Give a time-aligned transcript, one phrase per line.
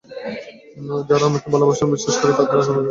[1.09, 2.79] যারা আমাকে ভালোবাসে এবং বিশ্বাস করে তাদের আগে কীভাবে যাবো?